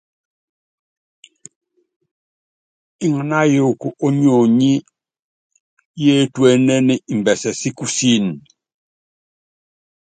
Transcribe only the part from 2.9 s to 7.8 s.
Nganá ayuuku ónyonyi, yétuénen imbɛsɛ si